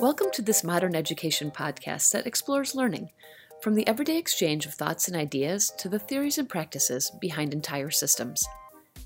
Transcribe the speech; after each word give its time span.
Welcome 0.00 0.30
to 0.34 0.42
this 0.42 0.62
modern 0.62 0.94
education 0.94 1.50
podcast 1.50 2.12
that 2.12 2.28
explores 2.28 2.76
learning, 2.76 3.10
from 3.60 3.74
the 3.74 3.84
everyday 3.88 4.18
exchange 4.18 4.66
of 4.66 4.74
thoughts 4.74 5.08
and 5.08 5.16
ideas 5.16 5.72
to 5.78 5.88
the 5.88 5.98
theories 5.98 6.38
and 6.38 6.48
practices 6.48 7.10
behind 7.20 7.52
entire 7.52 7.90
systems. 7.90 8.44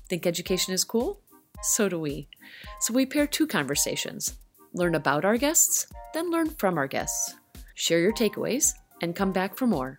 Think 0.09 0.27
education 0.27 0.75
is 0.75 0.83
cool? 0.83 1.19
So 1.63 1.89
do 1.89 1.99
we. 1.99 2.27
So 2.81 2.93
we 2.93 3.07
pair 3.07 3.25
two 3.25 3.47
conversations 3.47 4.37
learn 4.73 4.93
about 4.93 5.25
our 5.25 5.37
guests, 5.37 5.87
then 6.13 6.29
learn 6.29 6.49
from 6.51 6.77
our 6.77 6.87
guests. 6.87 7.33
Share 7.73 7.99
your 7.99 8.13
takeaways, 8.13 8.73
and 9.01 9.15
come 9.15 9.31
back 9.31 9.57
for 9.57 9.65
more. 9.65 9.97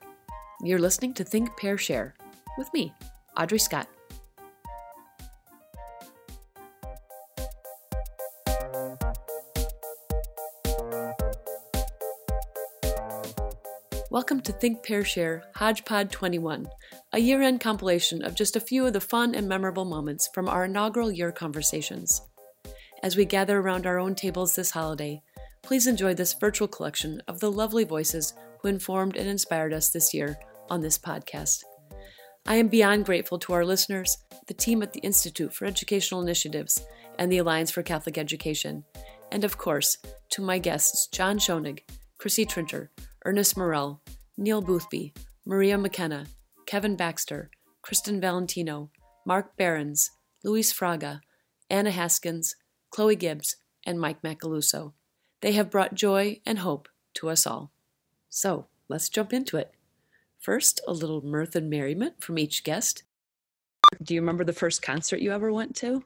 You're 0.62 0.78
listening 0.78 1.14
to 1.14 1.24
Think, 1.24 1.56
Pair, 1.56 1.76
Share 1.76 2.14
with 2.56 2.72
me, 2.72 2.94
Audrey 3.36 3.58
Scott. 3.58 3.88
Welcome 14.16 14.40
to 14.42 14.52
Think, 14.52 14.82
Pair, 14.82 15.04
Share 15.04 15.44
Hodgepod 15.56 16.10
21, 16.10 16.68
a 17.12 17.18
year 17.18 17.42
end 17.42 17.60
compilation 17.60 18.24
of 18.24 18.34
just 18.34 18.56
a 18.56 18.60
few 18.60 18.86
of 18.86 18.94
the 18.94 19.00
fun 19.00 19.34
and 19.34 19.46
memorable 19.46 19.84
moments 19.84 20.30
from 20.32 20.48
our 20.48 20.64
inaugural 20.64 21.12
year 21.12 21.30
conversations. 21.32 22.22
As 23.02 23.14
we 23.14 23.26
gather 23.26 23.58
around 23.58 23.84
our 23.84 23.98
own 23.98 24.14
tables 24.14 24.54
this 24.54 24.70
holiday, 24.70 25.20
please 25.62 25.86
enjoy 25.86 26.14
this 26.14 26.32
virtual 26.32 26.66
collection 26.66 27.20
of 27.28 27.40
the 27.40 27.52
lovely 27.52 27.84
voices 27.84 28.32
who 28.62 28.68
informed 28.68 29.16
and 29.16 29.28
inspired 29.28 29.74
us 29.74 29.90
this 29.90 30.14
year 30.14 30.38
on 30.70 30.80
this 30.80 30.96
podcast. 30.96 31.64
I 32.48 32.56
am 32.56 32.68
beyond 32.68 33.06
grateful 33.06 33.40
to 33.40 33.54
our 33.54 33.64
listeners, 33.64 34.16
the 34.46 34.54
team 34.54 34.80
at 34.80 34.92
the 34.92 35.00
Institute 35.00 35.52
for 35.52 35.64
Educational 35.64 36.22
Initiatives, 36.22 36.80
and 37.18 37.30
the 37.30 37.38
Alliance 37.38 37.72
for 37.72 37.82
Catholic 37.82 38.16
Education, 38.16 38.84
and 39.32 39.42
of 39.42 39.58
course, 39.58 39.98
to 40.30 40.42
my 40.42 40.58
guests 40.58 41.08
John 41.08 41.38
Schoenig, 41.38 41.80
Chrissy 42.18 42.44
Trinter, 42.46 42.92
Ernest 43.24 43.56
Morrell, 43.56 44.00
Neil 44.36 44.62
Boothby, 44.62 45.12
Maria 45.44 45.76
McKenna, 45.76 46.26
Kevin 46.66 46.94
Baxter, 46.94 47.50
Kristen 47.82 48.20
Valentino, 48.20 48.90
Mark 49.24 49.56
Berends, 49.56 50.10
Luis 50.44 50.72
Fraga, 50.72 51.20
Anna 51.68 51.90
Haskins, 51.90 52.54
Chloe 52.90 53.16
Gibbs, 53.16 53.56
and 53.84 54.00
Mike 54.00 54.22
Macaluso. 54.22 54.92
They 55.40 55.52
have 55.52 55.70
brought 55.70 55.94
joy 55.94 56.40
and 56.46 56.60
hope 56.60 56.88
to 57.14 57.28
us 57.28 57.44
all. 57.44 57.72
So 58.28 58.66
let's 58.88 59.08
jump 59.08 59.32
into 59.32 59.56
it. 59.56 59.75
First, 60.38 60.80
a 60.86 60.92
little 60.92 61.24
mirth 61.24 61.56
and 61.56 61.68
merriment 61.68 62.22
from 62.22 62.38
each 62.38 62.64
guest. 62.64 63.02
Do 64.02 64.14
you 64.14 64.20
remember 64.20 64.44
the 64.44 64.52
first 64.52 64.82
concert 64.82 65.20
you 65.20 65.32
ever 65.32 65.52
went 65.52 65.76
to? 65.76 66.04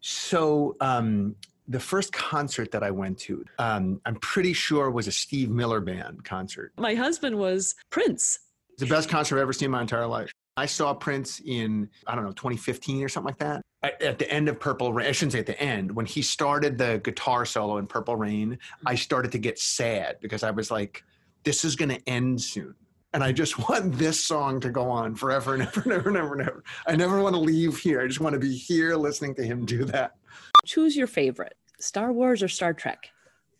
So, 0.00 0.76
um, 0.80 1.36
the 1.68 1.80
first 1.80 2.12
concert 2.12 2.72
that 2.72 2.82
I 2.82 2.90
went 2.90 3.18
to, 3.20 3.44
um, 3.58 4.00
I'm 4.04 4.16
pretty 4.16 4.52
sure 4.52 4.90
was 4.90 5.06
a 5.06 5.12
Steve 5.12 5.50
Miller 5.50 5.80
Band 5.80 6.24
concert. 6.24 6.72
My 6.76 6.94
husband 6.94 7.38
was 7.38 7.74
Prince. 7.90 8.40
It's 8.70 8.80
the 8.80 8.86
best 8.86 9.08
concert 9.08 9.36
I've 9.36 9.42
ever 9.42 9.52
seen 9.52 9.66
in 9.66 9.72
my 9.72 9.80
entire 9.80 10.06
life. 10.06 10.32
I 10.56 10.66
saw 10.66 10.92
Prince 10.92 11.40
in, 11.44 11.88
I 12.06 12.14
don't 12.14 12.24
know, 12.24 12.32
2015 12.32 13.02
or 13.02 13.08
something 13.08 13.28
like 13.28 13.38
that. 13.38 13.62
At 13.82 14.18
the 14.18 14.30
end 14.30 14.48
of 14.48 14.60
Purple 14.60 14.92
Rain, 14.92 15.08
I 15.08 15.12
shouldn't 15.12 15.32
say 15.32 15.38
at 15.38 15.46
the 15.46 15.60
end, 15.60 15.90
when 15.90 16.06
he 16.06 16.22
started 16.22 16.78
the 16.78 17.00
guitar 17.02 17.44
solo 17.44 17.78
in 17.78 17.86
Purple 17.86 18.16
Rain, 18.16 18.58
I 18.86 18.94
started 18.94 19.32
to 19.32 19.38
get 19.38 19.58
sad 19.58 20.18
because 20.20 20.42
I 20.42 20.50
was 20.50 20.70
like, 20.70 21.04
this 21.42 21.64
is 21.64 21.74
going 21.74 21.88
to 21.88 22.08
end 22.08 22.40
soon. 22.40 22.74
And 23.14 23.22
I 23.22 23.32
just 23.32 23.58
want 23.68 23.94
this 23.94 24.22
song 24.22 24.60
to 24.60 24.70
go 24.70 24.88
on 24.88 25.14
forever 25.14 25.54
and 25.54 25.62
ever 25.62 25.82
and 25.82 25.92
ever 25.92 26.08
and 26.08 26.18
ever 26.18 26.32
and 26.34 26.42
ever. 26.42 26.64
I 26.86 26.96
never 26.96 27.22
want 27.22 27.34
to 27.34 27.40
leave 27.40 27.78
here. 27.78 28.00
I 28.00 28.06
just 28.06 28.20
want 28.20 28.34
to 28.34 28.38
be 28.38 28.54
here 28.54 28.96
listening 28.96 29.34
to 29.36 29.42
him 29.42 29.64
do 29.64 29.84
that. 29.84 30.16
Choose 30.64 30.96
your 30.96 31.06
favorite 31.06 31.56
Star 31.78 32.12
Wars 32.12 32.42
or 32.42 32.48
Star 32.48 32.72
Trek? 32.72 33.10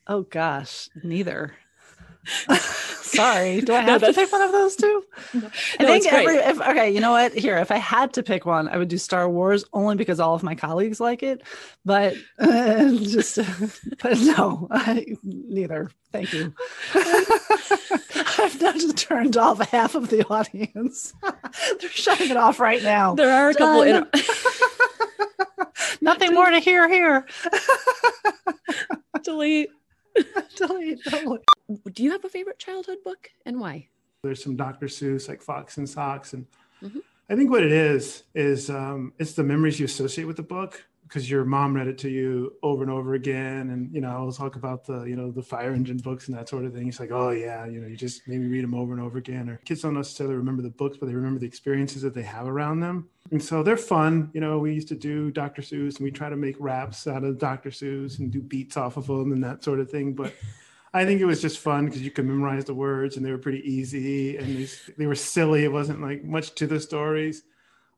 Oh 0.06 0.22
gosh, 0.22 0.88
neither. 1.02 1.54
Sorry, 3.12 3.60
do 3.60 3.74
I 3.74 3.80
have 3.80 4.00
no, 4.00 4.08
to 4.08 4.14
pick 4.14 4.32
one 4.32 4.40
of 4.40 4.52
those 4.52 4.76
two? 4.76 5.04
No, 5.34 5.50
I 5.80 5.84
think 5.84 6.06
every 6.10 6.36
if, 6.36 6.60
okay, 6.60 6.90
you 6.90 7.00
know 7.00 7.10
what? 7.10 7.34
Here, 7.34 7.58
if 7.58 7.70
I 7.70 7.76
had 7.76 8.14
to 8.14 8.22
pick 8.22 8.46
one, 8.46 8.68
I 8.68 8.78
would 8.78 8.88
do 8.88 8.96
Star 8.96 9.28
Wars 9.28 9.64
only 9.72 9.96
because 9.96 10.18
all 10.20 10.34
of 10.34 10.42
my 10.42 10.54
colleagues 10.54 11.00
like 11.00 11.22
it. 11.22 11.42
But 11.84 12.14
uh, 12.38 12.90
just, 13.02 13.38
but 14.02 14.18
no, 14.18 14.68
I, 14.70 15.04
neither. 15.22 15.90
Thank 16.10 16.32
you. 16.32 16.54
I've 18.38 18.60
now 18.60 18.72
just 18.72 18.96
turned 18.96 19.36
off 19.36 19.60
half 19.70 19.94
of 19.94 20.08
the 20.08 20.26
audience. 20.28 21.14
They're 21.80 21.90
shutting 21.90 22.30
it 22.30 22.36
off 22.36 22.60
right 22.60 22.82
now. 22.82 23.14
There 23.14 23.32
are 23.32 23.50
a 23.50 23.54
couple. 23.54 23.82
In- 23.82 24.06
Nothing 26.00 26.34
more 26.34 26.50
to 26.50 26.58
hear 26.58 26.88
here. 26.88 27.26
Delete. 29.22 29.70
Delete. 30.56 31.00
Do 31.92 32.02
you 32.02 32.12
have 32.12 32.24
a 32.24 32.28
favorite 32.28 32.58
childhood 32.58 32.98
book 33.04 33.30
and 33.46 33.60
why? 33.60 33.88
There's 34.22 34.42
some 34.42 34.56
Dr. 34.56 34.86
Seuss, 34.86 35.28
like 35.28 35.42
Fox 35.42 35.78
in 35.78 35.86
Socks, 35.86 36.32
and 36.32 36.46
mm-hmm. 36.82 36.98
I 37.28 37.34
think 37.34 37.50
what 37.50 37.62
it 37.62 37.72
is 37.72 38.24
is 38.34 38.70
um, 38.70 39.12
it's 39.18 39.32
the 39.32 39.42
memories 39.42 39.80
you 39.80 39.86
associate 39.86 40.24
with 40.24 40.36
the 40.36 40.42
book 40.42 40.84
because 41.12 41.30
your 41.30 41.44
mom 41.44 41.76
read 41.76 41.88
it 41.88 41.98
to 41.98 42.08
you 42.08 42.54
over 42.62 42.82
and 42.82 42.90
over 42.90 43.12
again 43.12 43.68
and 43.68 43.94
you 43.94 44.00
know 44.00 44.08
i'll 44.08 44.32
talk 44.32 44.56
about 44.56 44.86
the 44.86 45.02
you 45.02 45.14
know 45.14 45.30
the 45.30 45.42
fire 45.42 45.74
engine 45.74 45.98
books 45.98 46.26
and 46.26 46.36
that 46.36 46.48
sort 46.48 46.64
of 46.64 46.72
thing 46.72 46.88
it's 46.88 47.00
like 47.00 47.10
oh 47.12 47.28
yeah 47.28 47.66
you 47.66 47.80
know 47.80 47.86
you 47.86 47.96
just 47.96 48.26
maybe 48.26 48.46
read 48.46 48.64
them 48.64 48.72
over 48.72 48.94
and 48.94 49.02
over 49.02 49.18
again 49.18 49.50
or 49.50 49.58
kids 49.66 49.82
don't 49.82 49.92
necessarily 49.92 50.34
remember 50.34 50.62
the 50.62 50.70
books 50.70 50.96
but 50.96 51.06
they 51.06 51.14
remember 51.14 51.38
the 51.38 51.46
experiences 51.46 52.00
that 52.00 52.14
they 52.14 52.22
have 52.22 52.48
around 52.48 52.80
them 52.80 53.10
and 53.30 53.42
so 53.42 53.62
they're 53.62 53.76
fun 53.76 54.30
you 54.32 54.40
know 54.40 54.58
we 54.58 54.72
used 54.72 54.88
to 54.88 54.94
do 54.94 55.30
dr 55.30 55.60
seuss 55.60 55.96
and 55.96 56.04
we 56.04 56.10
try 56.10 56.30
to 56.30 56.36
make 56.36 56.56
raps 56.58 57.06
out 57.06 57.24
of 57.24 57.38
dr 57.38 57.68
seuss 57.68 58.18
and 58.18 58.32
do 58.32 58.40
beats 58.40 58.78
off 58.78 58.96
of 58.96 59.06
them 59.06 59.32
and 59.32 59.44
that 59.44 59.62
sort 59.62 59.80
of 59.80 59.90
thing 59.90 60.14
but 60.14 60.32
I 60.94 61.06
think 61.06 61.22
it 61.22 61.24
was 61.24 61.40
just 61.40 61.58
fun 61.58 61.86
because 61.86 62.02
you 62.02 62.10
could 62.10 62.26
memorize 62.26 62.66
the 62.66 62.74
words 62.74 63.16
and 63.16 63.24
they 63.24 63.30
were 63.30 63.38
pretty 63.38 63.60
easy 63.60 64.36
and 64.36 64.58
they, 64.58 64.68
they 64.98 65.06
were 65.06 65.14
silly. 65.14 65.64
It 65.64 65.72
wasn't 65.72 66.02
like 66.02 66.22
much 66.22 66.54
to 66.56 66.66
the 66.66 66.78
stories. 66.78 67.44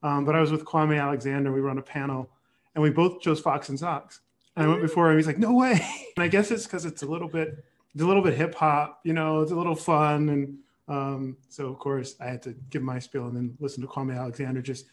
Um, 0.05 0.25
but 0.25 0.37
I 0.37 0.41
was 0.41 0.53
with 0.53 0.65
Kwame 0.65 1.03
Alexander. 1.03 1.51
We 1.51 1.61
were 1.61 1.71
on 1.71 1.79
a 1.79 1.83
panel 1.83 2.31
and 2.75 2.83
we 2.83 2.91
both 2.91 3.21
chose 3.21 3.41
Fox 3.41 3.69
in 3.69 3.77
Socks. 3.79 4.21
And 4.57 4.67
I 4.67 4.69
went 4.69 4.83
before 4.83 5.11
him. 5.11 5.17
He's 5.17 5.27
like, 5.27 5.39
"No 5.39 5.55
way!" 5.55 5.81
And 6.17 6.25
I 6.25 6.29
guess 6.29 6.51
it's 6.51 6.65
because 6.65 6.85
it's 6.85 7.03
a 7.03 7.07
little 7.07 7.29
bit, 7.29 7.65
it's 7.93 8.03
a 8.03 8.07
little 8.07 8.23
bit 8.23 8.35
hip 8.35 8.55
hop. 8.55 9.01
You 9.05 9.13
know, 9.13 9.41
it's 9.41 9.53
a 9.53 9.57
little 9.57 9.75
fun, 9.75 10.29
and 10.29 10.59
um, 10.89 11.37
so 11.49 11.67
of 11.67 11.79
course 11.79 12.17
I 12.21 12.27
had 12.27 12.43
to 12.43 12.55
give 12.71 12.83
my 12.83 12.99
spiel 12.99 13.27
and 13.27 13.37
then 13.37 13.57
listen 13.59 13.83
to 13.83 13.89
Kwame 13.89 14.17
Alexander 14.17 14.63
just 14.63 14.87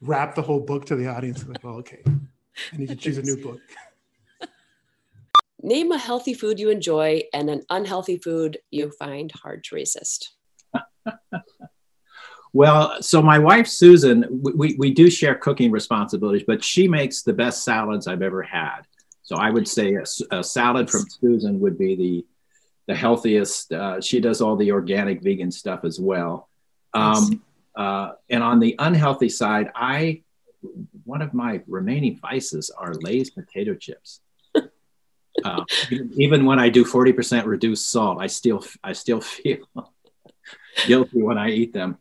rap 0.00 0.34
the 0.34 0.42
whole 0.42 0.60
book 0.60 0.84
to 0.86 0.96
the 0.96 1.06
audience. 1.06 1.42
I'm 1.42 1.48
like, 1.48 1.64
well, 1.64 1.76
okay, 1.76 2.02
I 2.06 2.76
need 2.76 2.88
to 2.88 2.96
choose 2.96 3.18
a 3.18 3.22
new 3.22 3.42
book. 3.42 3.60
Name 5.62 5.92
a 5.92 5.98
healthy 5.98 6.34
food 6.34 6.58
you 6.58 6.70
enjoy 6.70 7.22
and 7.32 7.48
an 7.48 7.62
unhealthy 7.70 8.18
food 8.18 8.58
you 8.70 8.90
find 8.90 9.30
hard 9.32 9.62
to 9.64 9.74
resist. 9.76 10.34
Well, 12.52 13.00
so 13.00 13.22
my 13.22 13.38
wife 13.38 13.66
Susan, 13.66 14.26
we, 14.30 14.74
we 14.78 14.92
do 14.92 15.08
share 15.08 15.34
cooking 15.34 15.70
responsibilities, 15.70 16.44
but 16.46 16.62
she 16.62 16.86
makes 16.86 17.22
the 17.22 17.32
best 17.32 17.64
salads 17.64 18.06
I've 18.06 18.22
ever 18.22 18.42
had. 18.42 18.82
So 19.22 19.36
I 19.36 19.50
would 19.50 19.66
say 19.66 19.94
a, 19.94 20.04
a 20.30 20.44
salad 20.44 20.90
from 20.90 21.06
Susan 21.08 21.60
would 21.60 21.78
be 21.78 21.96
the 21.96 22.26
the 22.88 22.94
healthiest. 22.94 23.72
Uh, 23.72 24.00
she 24.00 24.20
does 24.20 24.40
all 24.40 24.56
the 24.56 24.72
organic 24.72 25.22
vegan 25.22 25.50
stuff 25.50 25.84
as 25.84 26.00
well. 26.00 26.48
Um, 26.92 27.42
uh, 27.76 28.12
and 28.28 28.42
on 28.42 28.60
the 28.60 28.74
unhealthy 28.78 29.28
side, 29.28 29.70
I 29.74 30.22
one 31.04 31.22
of 31.22 31.32
my 31.32 31.62
remaining 31.66 32.18
vices 32.18 32.70
are 32.70 32.92
Lay's 32.94 33.30
potato 33.30 33.74
chips. 33.74 34.20
Uh, 35.42 35.64
even 36.18 36.44
when 36.44 36.58
I 36.58 36.68
do 36.68 36.84
forty 36.84 37.10
percent 37.10 37.46
reduced 37.46 37.90
salt, 37.90 38.18
I 38.20 38.26
still 38.26 38.62
I 38.84 38.92
still 38.92 39.20
feel 39.22 39.66
guilty 40.86 41.22
when 41.22 41.38
I 41.38 41.48
eat 41.48 41.72
them. 41.72 41.96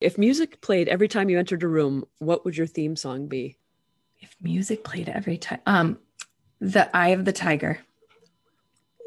If 0.00 0.16
music 0.16 0.60
played 0.60 0.86
every 0.88 1.08
time 1.08 1.28
you 1.28 1.38
entered 1.38 1.64
a 1.64 1.68
room, 1.68 2.04
what 2.18 2.44
would 2.44 2.56
your 2.56 2.68
theme 2.68 2.94
song 2.94 3.26
be? 3.26 3.58
If 4.20 4.36
music 4.40 4.84
played 4.84 5.08
every 5.08 5.38
time, 5.38 5.60
um, 5.66 5.98
The 6.60 6.94
Eye 6.96 7.08
of 7.08 7.24
the 7.24 7.32
Tiger. 7.32 7.80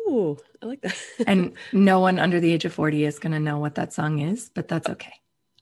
Ooh, 0.07 0.37
I 0.61 0.65
like 0.65 0.81
that. 0.81 0.97
and 1.27 1.53
no 1.71 2.01
one 2.01 2.19
under 2.19 2.41
the 2.41 2.51
age 2.51 2.65
of 2.65 2.73
40 2.73 3.05
is 3.05 3.19
going 3.19 3.31
to 3.31 3.39
know 3.39 3.57
what 3.57 3.75
that 3.75 3.93
song 3.93 4.19
is, 4.19 4.49
but 4.53 4.67
that's 4.67 4.89
okay. 4.89 5.13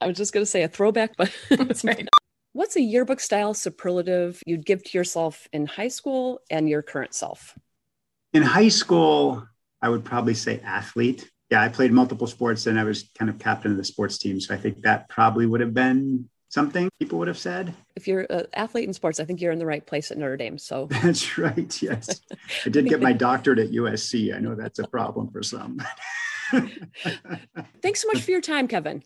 I 0.01 0.07
was 0.07 0.17
just 0.17 0.33
going 0.33 0.41
to 0.41 0.49
say 0.49 0.63
a 0.63 0.67
throwback, 0.67 1.15
but 1.15 1.31
that's 1.49 1.83
right. 1.83 2.07
What's 2.53 2.75
a 2.75 2.81
yearbook 2.81 3.19
style 3.19 3.53
superlative 3.53 4.41
you'd 4.47 4.65
give 4.65 4.83
to 4.83 4.97
yourself 4.97 5.47
in 5.53 5.67
high 5.67 5.89
school 5.89 6.41
and 6.49 6.67
your 6.67 6.81
current 6.81 7.13
self? 7.13 7.55
In 8.33 8.41
high 8.41 8.69
school, 8.69 9.47
I 9.79 9.89
would 9.89 10.03
probably 10.03 10.33
say 10.33 10.59
athlete 10.61 11.29
yeah, 11.49 11.61
I 11.61 11.69
played 11.69 11.91
multiple 11.91 12.27
sports 12.27 12.67
and 12.67 12.79
I 12.79 12.83
was 12.83 13.09
kind 13.17 13.29
of 13.29 13.39
captain 13.39 13.71
of 13.71 13.77
the 13.77 13.83
sports 13.83 14.17
team. 14.17 14.39
So 14.39 14.53
I 14.53 14.57
think 14.57 14.81
that 14.83 15.09
probably 15.09 15.45
would 15.45 15.61
have 15.61 15.73
been 15.73 16.29
something 16.49 16.89
people 16.99 17.17
would 17.19 17.27
have 17.27 17.37
said. 17.37 17.73
If 17.95 18.07
you're 18.07 18.25
an 18.29 18.45
athlete 18.53 18.87
in 18.87 18.93
sports, 18.93 19.19
I 19.19 19.25
think 19.25 19.41
you're 19.41 19.51
in 19.51 19.59
the 19.59 19.65
right 19.65 19.85
place 19.85 20.11
at 20.11 20.17
Notre 20.17 20.37
Dame. 20.37 20.57
So 20.57 20.87
that's 21.03 21.37
right. 21.37 21.81
Yes. 21.81 22.21
I 22.65 22.69
did 22.69 22.87
get 22.87 23.01
my 23.01 23.13
doctorate 23.13 23.59
at 23.59 23.71
USC. 23.71 24.35
I 24.35 24.39
know 24.39 24.55
that's 24.55 24.79
a 24.79 24.87
problem 24.87 25.31
for 25.31 25.41
some. 25.41 25.81
Thanks 27.81 28.01
so 28.01 28.07
much 28.07 28.21
for 28.21 28.31
your 28.31 28.41
time, 28.41 28.67
Kevin. 28.67 29.03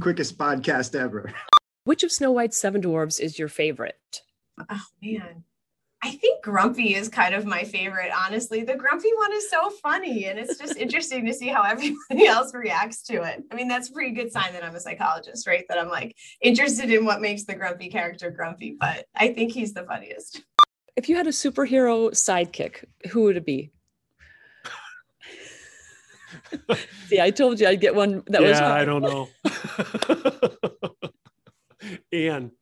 Quickest 0.00 0.36
podcast 0.38 0.98
ever. 0.98 1.32
Which 1.84 2.02
of 2.02 2.12
Snow 2.12 2.30
White's 2.30 2.58
seven 2.58 2.82
dwarves 2.82 3.18
is 3.20 3.38
your 3.38 3.48
favorite? 3.48 4.22
Oh 4.68 4.80
man. 5.02 5.44
I 6.02 6.12
think 6.12 6.42
Grumpy 6.42 6.94
is 6.94 7.10
kind 7.10 7.34
of 7.34 7.44
my 7.44 7.62
favorite, 7.62 8.10
honestly. 8.26 8.62
The 8.62 8.74
Grumpy 8.74 9.10
one 9.16 9.32
is 9.34 9.50
so 9.50 9.68
funny, 9.68 10.26
and 10.26 10.38
it's 10.38 10.58
just 10.58 10.76
interesting 10.78 11.26
to 11.26 11.34
see 11.34 11.48
how 11.48 11.62
everybody 11.62 12.26
else 12.26 12.54
reacts 12.54 13.02
to 13.04 13.22
it. 13.22 13.44
I 13.52 13.54
mean, 13.54 13.68
that's 13.68 13.90
a 13.90 13.92
pretty 13.92 14.12
good 14.12 14.32
sign 14.32 14.54
that 14.54 14.64
I'm 14.64 14.74
a 14.74 14.80
psychologist, 14.80 15.46
right? 15.46 15.66
That 15.68 15.78
I'm 15.78 15.90
like 15.90 16.16
interested 16.40 16.90
in 16.90 17.04
what 17.04 17.20
makes 17.20 17.44
the 17.44 17.54
Grumpy 17.54 17.90
character 17.90 18.30
grumpy, 18.30 18.76
but 18.80 19.06
I 19.14 19.34
think 19.34 19.52
he's 19.52 19.74
the 19.74 19.84
funniest. 19.84 20.42
If 20.96 21.08
you 21.08 21.16
had 21.16 21.26
a 21.26 21.30
superhero 21.30 22.10
sidekick, 22.12 22.84
who 23.10 23.24
would 23.24 23.36
it 23.36 23.44
be? 23.44 23.70
See, 27.08 27.20
I 27.20 27.30
told 27.30 27.60
you 27.60 27.66
I'd 27.66 27.80
get 27.80 27.94
one 27.94 28.22
that 28.28 28.40
yeah, 28.40 28.48
was. 28.48 28.60
I 28.60 28.84
don't 28.86 29.02
know. 29.02 29.28
Anne. 32.12 32.52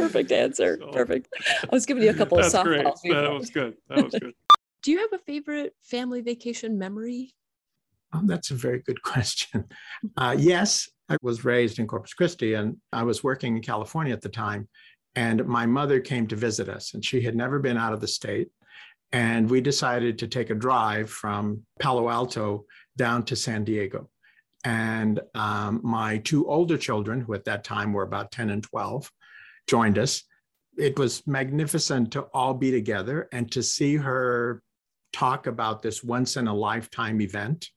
Perfect 0.00 0.32
answer. 0.32 0.78
So, 0.80 0.90
Perfect. 0.90 1.28
I 1.62 1.68
was 1.72 1.86
giving 1.86 2.02
you 2.02 2.10
a 2.10 2.14
couple 2.14 2.38
of 2.38 2.44
softballs. 2.52 3.02
Great. 3.02 3.14
That 3.14 3.32
was 3.32 3.50
good. 3.50 3.76
That 3.88 4.04
was 4.04 4.14
good. 4.14 4.34
Do 4.82 4.90
you 4.90 4.98
have 4.98 5.12
a 5.12 5.18
favorite 5.18 5.74
family 5.82 6.22
vacation 6.22 6.78
memory? 6.78 7.34
Oh, 8.12 8.22
that's 8.24 8.50
a 8.50 8.54
very 8.54 8.80
good 8.80 9.02
question. 9.02 9.64
Uh, 10.16 10.34
yes, 10.38 10.88
I 11.08 11.16
was 11.22 11.44
raised 11.44 11.78
in 11.78 11.86
Corpus 11.86 12.14
Christi 12.14 12.54
and 12.54 12.76
I 12.92 13.02
was 13.02 13.22
working 13.22 13.56
in 13.56 13.62
California 13.62 14.12
at 14.12 14.22
the 14.22 14.28
time. 14.28 14.68
And 15.16 15.44
my 15.46 15.66
mother 15.66 15.98
came 15.98 16.28
to 16.28 16.36
visit 16.36 16.68
us, 16.68 16.94
and 16.94 17.04
she 17.04 17.20
had 17.20 17.34
never 17.34 17.58
been 17.58 17.76
out 17.76 17.92
of 17.92 18.00
the 18.00 18.06
state. 18.06 18.48
And 19.10 19.50
we 19.50 19.60
decided 19.60 20.18
to 20.18 20.28
take 20.28 20.50
a 20.50 20.54
drive 20.54 21.10
from 21.10 21.64
Palo 21.80 22.08
Alto 22.08 22.64
down 22.96 23.24
to 23.24 23.34
San 23.34 23.64
Diego. 23.64 24.08
And 24.64 25.20
um, 25.34 25.80
my 25.82 26.18
two 26.18 26.46
older 26.46 26.78
children, 26.78 27.20
who 27.20 27.34
at 27.34 27.44
that 27.46 27.64
time 27.64 27.92
were 27.92 28.04
about 28.04 28.30
10 28.30 28.50
and 28.50 28.62
12, 28.62 29.10
joined 29.68 29.98
us. 29.98 30.22
It 30.78 30.98
was 30.98 31.26
magnificent 31.26 32.12
to 32.12 32.22
all 32.34 32.54
be 32.54 32.70
together 32.70 33.28
and 33.32 33.50
to 33.52 33.62
see 33.62 33.96
her 33.96 34.62
talk 35.12 35.46
about 35.46 35.82
this 35.82 36.02
once 36.02 36.36
in 36.36 36.46
a 36.46 36.54
lifetime 36.54 37.20
event. 37.20 37.68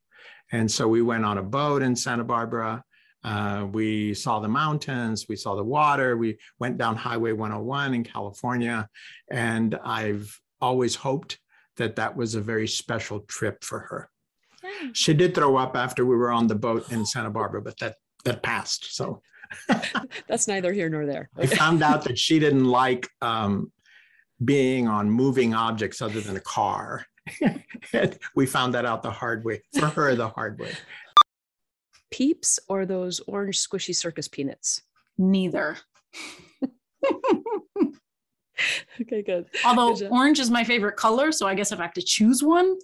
And 0.52 0.70
so 0.70 0.88
we 0.88 1.02
went 1.02 1.26
on 1.26 1.38
a 1.38 1.44
boat 1.44 1.82
in 1.82 1.96
Santa 1.96 2.24
Barbara. 2.24 2.84
Uh, 3.24 3.68
we 3.72 4.14
saw 4.14 4.40
the 4.40 4.50
mountains, 4.50 5.28
we 5.30 5.36
saw 5.36 5.56
the 5.56 5.64
water, 5.64 6.18
we 6.18 6.38
went 6.60 6.78
down 6.78 6.96
Highway 6.96 7.32
101 7.32 7.94
in 7.94 8.04
California. 8.04 8.88
And 9.32 9.76
I've 9.84 10.38
always 10.62 10.96
hoped 10.96 11.40
that 11.78 11.96
that 11.96 12.16
was 12.16 12.36
a 12.36 12.42
very 12.42 12.68
special 12.68 13.22
trip 13.22 13.64
for 13.64 13.80
her. 13.80 14.10
She 14.94 15.14
did 15.14 15.36
throw 15.36 15.58
up 15.58 15.76
after 15.76 16.06
we 16.06 16.16
were 16.16 16.32
on 16.32 16.48
the 16.48 16.56
boat 16.56 16.92
in 16.92 17.06
Santa 17.06 17.30
Barbara, 17.30 17.62
but 17.62 17.78
that 17.80 17.96
that 18.24 18.44
passed. 18.44 18.96
So 18.96 19.22
that's 20.28 20.48
neither 20.48 20.74
here 20.74 20.90
nor 20.90 21.06
there. 21.06 21.30
I 21.38 21.46
found 21.46 21.84
out 21.84 22.04
that 22.06 22.18
she 22.18 22.40
didn't 22.40 22.66
like 22.66 23.08
um, 23.22 23.72
being 24.44 24.88
on 24.88 25.10
moving 25.10 25.54
objects 25.54 26.02
other 26.02 26.22
than 26.22 26.36
a 26.36 26.42
car. 26.42 27.06
we 28.36 28.46
found 28.46 28.74
that 28.74 28.86
out 28.86 29.04
the 29.04 29.12
hard 29.12 29.44
way 29.46 29.62
for 29.78 29.88
her, 29.88 30.16
the 30.16 30.30
hard 30.30 30.60
way. 30.60 30.72
Peeps 32.12 32.60
or 32.68 32.86
those 32.86 33.20
orange 33.22 33.58
squishy 33.58 33.96
circus 33.96 34.28
peanuts? 34.28 34.82
Neither. 35.18 35.78
okay, 39.02 39.22
good. 39.22 39.46
Although 39.66 39.96
good 39.96 40.12
orange 40.12 40.40
is 40.40 40.50
my 40.50 40.64
favorite 40.64 40.96
color, 40.96 41.32
so 41.32 41.48
I 41.48 41.56
guess 41.56 41.72
if 41.72 41.80
I 41.80 41.84
have 41.84 41.94
to 41.94 42.02
choose 42.02 42.44
one, 42.44 42.78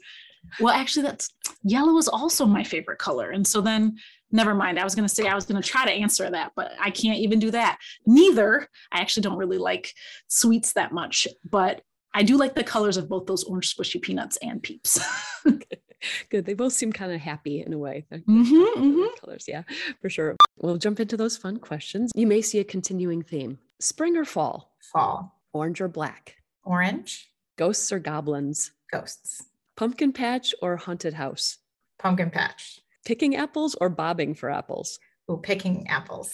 well, 0.59 0.73
actually, 0.73 1.03
that's 1.03 1.31
yellow 1.63 1.97
is 1.97 2.07
also 2.07 2.45
my 2.45 2.63
favorite 2.63 2.99
color. 2.99 3.31
And 3.31 3.45
so 3.45 3.61
then 3.61 3.97
never 4.31 4.53
mind. 4.53 4.79
I 4.79 4.83
was 4.83 4.95
going 4.95 5.07
to 5.07 5.13
say 5.13 5.27
I 5.27 5.35
was 5.35 5.45
going 5.45 5.61
to 5.61 5.67
try 5.67 5.85
to 5.85 5.91
answer 5.91 6.29
that, 6.29 6.51
but 6.55 6.71
I 6.79 6.91
can't 6.91 7.19
even 7.19 7.39
do 7.39 7.51
that. 7.51 7.79
Neither. 8.05 8.67
I 8.91 8.99
actually 8.99 9.23
don't 9.23 9.37
really 9.37 9.57
like 9.57 9.93
sweets 10.27 10.73
that 10.73 10.91
much, 10.91 11.27
but 11.49 11.81
I 12.13 12.23
do 12.23 12.37
like 12.37 12.55
the 12.55 12.63
colors 12.63 12.97
of 12.97 13.07
both 13.07 13.27
those 13.27 13.43
orange 13.43 13.75
squishy 13.75 14.01
peanuts 14.01 14.37
and 14.37 14.61
peeps. 14.61 14.99
Good. 16.29 16.45
They 16.45 16.53
both 16.53 16.73
seem 16.73 16.91
kind 16.91 17.11
of 17.11 17.19
happy 17.19 17.61
in 17.61 17.73
a 17.73 17.77
way. 17.77 18.05
Mm-hmm, 18.11 18.81
mm-hmm. 18.81 19.19
Colors, 19.19 19.45
yeah, 19.47 19.63
for 20.01 20.09
sure. 20.09 20.35
We'll 20.57 20.77
jump 20.77 20.99
into 20.99 21.17
those 21.17 21.37
fun 21.37 21.57
questions. 21.57 22.11
You 22.15 22.25
may 22.25 22.41
see 22.41 22.59
a 22.59 22.63
continuing 22.63 23.21
theme: 23.21 23.59
spring 23.79 24.15
or 24.15 24.25
fall? 24.25 24.71
Fall. 24.93 25.35
Orange 25.53 25.81
or 25.81 25.87
black? 25.87 26.35
Orange. 26.63 27.29
Ghosts 27.57 27.91
or 27.91 27.99
goblins? 27.99 28.71
Ghosts. 28.91 29.43
Pumpkin 29.75 30.13
patch 30.13 30.53
or 30.61 30.77
haunted 30.77 31.13
house? 31.13 31.57
Pumpkin 31.97 32.29
patch. 32.29 32.79
Picking 33.05 33.35
apples 33.35 33.75
or 33.79 33.89
bobbing 33.89 34.35
for 34.35 34.49
apples? 34.49 34.99
Oh, 35.27 35.37
picking 35.37 35.87
apples. 35.87 36.33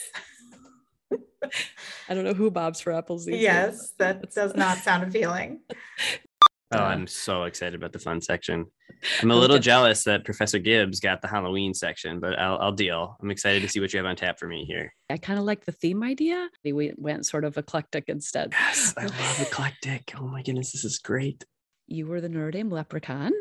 I 2.09 2.13
don't 2.13 2.23
know 2.23 2.33
who 2.33 2.49
bobs 2.49 2.81
for 2.81 2.91
apples 2.91 3.25
these 3.25 3.41
yes, 3.41 3.79
days. 3.79 3.93
that 3.99 4.33
does 4.33 4.55
not 4.55 4.77
sound 4.79 5.03
appealing. 5.07 5.59
Oh, 6.71 6.79
uh, 6.79 6.81
I'm 6.81 7.05
so 7.05 7.43
excited 7.43 7.75
about 7.75 7.93
the 7.93 7.99
fun 7.99 8.21
section. 8.21 8.65
I'm 9.21 9.31
a 9.31 9.35
little 9.35 9.59
jealous 9.59 10.03
that 10.05 10.25
Professor 10.25 10.57
Gibbs 10.57 10.99
got 10.99 11.21
the 11.21 11.27
Halloween 11.27 11.73
section, 11.73 12.19
but 12.19 12.39
I'll, 12.39 12.57
I'll 12.57 12.71
deal. 12.71 13.17
I'm 13.21 13.29
excited 13.29 13.61
to 13.61 13.69
see 13.69 13.79
what 13.79 13.93
you 13.93 13.97
have 13.97 14.05
on 14.07 14.15
tap 14.15 14.39
for 14.39 14.47
me 14.47 14.65
here. 14.65 14.93
I 15.09 15.17
kind 15.17 15.37
of 15.37 15.45
like 15.45 15.65
the 15.65 15.71
theme 15.71 16.01
idea. 16.01 16.49
We 16.63 16.93
went 16.97 17.25
sort 17.25 17.45
of 17.45 17.57
eclectic 17.57 18.05
instead. 18.07 18.53
Yes, 18.53 18.93
I 18.97 19.05
love 19.05 19.41
eclectic. 19.41 20.13
Oh 20.19 20.27
my 20.27 20.41
goodness, 20.41 20.71
this 20.71 20.83
is 20.83 20.97
great. 20.97 21.45
You 21.87 22.07
were 22.07 22.21
the 22.21 22.29
Notre 22.29 22.51
Dame 22.51 22.71
leprechaun. 22.71 23.31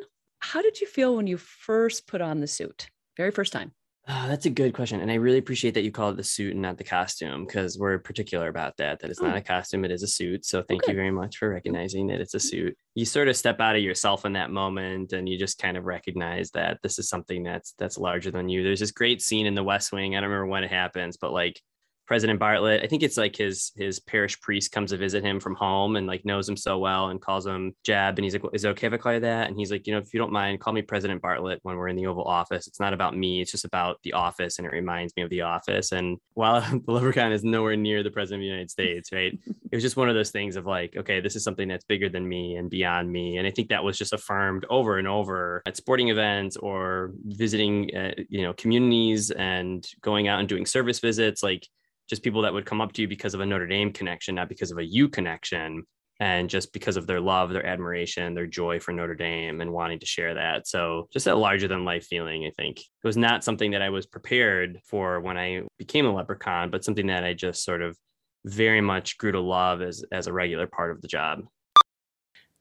How 0.41 0.61
did 0.61 0.81
you 0.81 0.87
feel 0.87 1.17
when 1.17 1.27
you 1.27 1.39
first 1.39 2.07
put 2.07 2.21
on 2.21 2.41
the 2.41 2.47
suit? 2.47 2.91
Very 3.17 3.31
first 3.31 3.53
time. 3.53 3.73
Oh, 4.07 4.27
that's 4.29 4.45
a 4.45 4.51
good 4.51 4.75
question. 4.75 5.01
And 5.01 5.11
I 5.11 5.15
really 5.15 5.39
appreciate 5.39 5.73
that 5.75 5.83
you 5.83 5.91
call 5.91 6.11
it 6.11 6.17
the 6.19 6.25
suit 6.25 6.53
and 6.53 6.61
not 6.61 6.77
the 6.77 6.85
costume 6.85 7.47
because 7.47 7.79
we're 7.79 7.99
particular 7.99 8.49
about 8.49 8.77
that, 8.77 9.01
that 9.01 9.09
it's 9.09 9.21
oh. 9.23 9.27
not 9.27 9.37
a 9.37 9.41
costume, 9.41 9.83
it 9.87 9.91
is 9.91 10.03
a 10.03 10.07
suit. 10.07 10.45
So 10.45 10.63
thank 10.63 10.83
okay. 10.83 10.93
you 10.93 10.97
very 10.97 11.11
much 11.11 11.39
for 11.39 11.49
recognizing 11.49 12.09
that 12.09 12.21
it's 12.21 12.35
a 12.35 12.41
suit. 12.41 12.77
You 12.95 13.07
sort 13.07 13.29
of 13.29 13.37
step 13.37 13.61
out 13.61 13.77
of 13.77 13.83
yourself 13.83 14.27
in 14.27 14.35
that 14.35 14.51
moment 14.51 15.15
and 15.15 15.27
you 15.27 15.39
just 15.39 15.59
kind 15.59 15.79
of 15.79 15.85
recognize 15.85 16.51
that 16.51 16.81
this 16.83 16.99
is 16.99 17.09
something 17.09 17.43
that's 17.43 17.73
that's 17.79 17.97
larger 17.97 18.31
than 18.31 18.51
you. 18.51 18.63
There's 18.63 18.81
this 18.81 18.91
great 18.91 19.23
scene 19.23 19.47
in 19.47 19.55
the 19.55 19.65
West 19.65 19.91
Wing. 19.91 20.15
I 20.15 20.21
don't 20.21 20.29
remember 20.29 20.51
when 20.51 20.65
it 20.65 20.71
happens, 20.71 21.17
but 21.17 21.33
like 21.33 21.59
President 22.07 22.39
Bartlet, 22.39 22.85
I 22.85 22.87
think 22.87 23.03
it's 23.03 23.17
like 23.17 23.37
his 23.37 23.73
his 23.77 24.01
parish 24.01 24.41
priest 24.41 24.73
comes 24.73 24.91
to 24.91 24.97
visit 24.97 25.25
him 25.25 25.41
from 25.41 25.55
home 25.55 25.97
and 25.97 26.07
like 26.07 26.25
knows 26.25 26.49
him 26.49 26.57
so 26.57 26.79
well 26.79 27.09
and 27.09 27.21
calls 27.21 27.47
him 27.47 27.75
Jed. 27.85 28.19
And 28.19 28.25
he's 28.25 28.35
like, 28.35 28.43
"Is 28.53 28.65
it 28.65 28.69
okay 28.69 28.87
if 28.87 28.93
I 28.93 28.97
call 28.99 29.15
you 29.15 29.21
that?" 29.21 29.49
And 29.49 29.57
he's 29.59 29.71
like, 29.71 29.87
"You 29.87 29.95
know, 29.95 30.01
if 30.01 30.13
you 30.13 30.19
don't 30.19 30.33
mind, 30.33 30.61
call 30.61 30.73
me 30.73 30.83
President 30.83 31.23
Bartlet 31.23 31.59
when 31.63 31.77
we're 31.77 31.89
in 31.89 31.97
the 31.97 32.07
Oval 32.07 32.25
Office. 32.25 32.67
It's 32.67 32.81
not 32.81 32.93
about 32.93 33.17
me. 33.17 33.41
It's 33.41 33.51
just 33.51 33.65
about 33.65 33.99
the 34.03 34.13
office, 34.13 34.59
and 34.59 34.67
it 34.67 34.73
reminds 34.73 35.15
me 35.17 35.23
of 35.23 35.31
the 35.31 35.43
office." 35.43 35.93
And 35.93 36.19
while 36.35 36.61
the 36.87 36.93
Leprechaun 36.93 37.33
is 37.33 37.45
nowhere 37.45 37.77
near 37.77 38.03
the 38.03 38.11
President 38.11 38.41
of 38.41 38.45
the 38.45 38.49
United 38.49 38.71
States, 38.71 39.11
right? 39.13 39.33
it 39.75 39.77
was 39.79 39.83
just 39.83 39.97
one 39.97 40.09
of 40.09 40.15
those 40.15 40.31
things 40.31 40.55
of 40.55 40.67
like, 40.67 40.97
okay, 40.97 41.21
this 41.21 41.35
is 41.35 41.43
something 41.43 41.67
that's 41.67 41.85
bigger 41.85 42.09
than 42.09 42.29
me 42.29 42.55
and 42.55 42.71
beyond 42.71 43.11
me. 43.11 43.39
And 43.39 43.47
I 43.47 43.51
think 43.51 43.71
that 43.71 43.83
was 43.83 43.99
just 43.99 44.13
affirmed 44.13 44.65
over 44.71 44.99
and 44.99 45.09
over 45.09 45.63
at 45.67 45.77
sporting 45.77 46.11
events 46.11 46.57
or 46.57 47.11
visiting, 47.25 47.91
uh, 47.97 48.13
you 48.29 48.43
know, 48.43 48.53
communities 48.53 49.33
and 49.33 49.85
going 50.01 50.29
out 50.29 50.39
and 50.39 50.49
doing 50.49 50.65
service 50.65 51.01
visits, 51.01 51.43
like 51.43 51.67
just 52.09 52.23
people 52.23 52.43
that 52.43 52.53
would 52.53 52.67
come 52.67 52.81
up 52.81 52.93
to 52.93 53.03
you 53.03 53.09
because 53.09 53.35
of 53.35 53.41
a 53.41 53.47
Notre 53.47 53.67
Dame 53.67 53.93
connection, 53.93 54.35
not 54.35 54.49
because 54.49 54.71
of 54.71 54.79
a 54.79 54.85
U 54.85 55.09
connection, 55.09 55.85
and 56.21 56.49
just 56.49 56.73
because 56.73 56.97
of 56.97 57.07
their 57.07 57.21
love, 57.21 57.51
their 57.51 57.67
admiration, 57.67 58.35
their 58.35 58.47
joy 58.47 58.79
for 58.79 58.93
Notre 58.93 59.15
Dame 59.15 59.61
and 59.61 59.73
wanting 59.73 59.99
to 59.99 60.07
share 60.07 60.35
that. 60.35 60.67
So, 60.69 61.09
just 61.13 61.25
that 61.25 61.39
larger 61.39 61.67
than 61.67 61.85
life 61.85 62.07
feeling, 62.07 62.45
I 62.45 62.51
think 62.57 62.79
it 62.79 63.07
was 63.07 63.17
not 63.17 63.43
something 63.43 63.73
that 63.73 63.83
I 63.83 63.91
was 63.91 64.07
prepared 64.07 64.81
for 64.85 65.21
when 65.21 65.37
I 65.37 65.63
became 65.79 66.07
a 66.07 66.15
leprechaun, 66.15 66.71
but 66.71 66.85
something 66.85 67.09
that 67.09 67.25
I 67.25 67.35
just 67.35 67.65
sort 67.65 67.83
of 67.83 67.97
very 68.45 68.81
much 68.81 69.19
grew 69.19 69.33
to 69.33 69.41
love 69.41 69.83
as, 69.83 70.05
as 70.13 70.27
a 70.27 70.33
regular 70.33 70.67
part 70.67 70.91
of 70.93 71.01
the 71.01 71.09
job. 71.09 71.41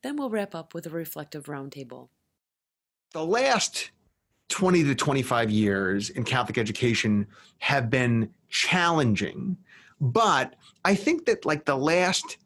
Then 0.02 0.16
we'll 0.16 0.30
wrap 0.30 0.54
up 0.54 0.74
with 0.74 0.86
a 0.86 0.90
reflective 0.90 1.44
roundtable. 1.44 2.08
The 3.12 3.24
last 3.24 3.90
20 4.48 4.84
to 4.84 4.94
25 4.94 5.50
years 5.50 6.10
in 6.10 6.24
Catholic 6.24 6.58
education 6.58 7.26
have 7.58 7.90
been 7.90 8.30
challenging. 8.48 9.56
But 10.00 10.54
I 10.84 10.94
think 10.94 11.26
that 11.26 11.44
like 11.44 11.64
the 11.64 11.76
last 11.76 12.36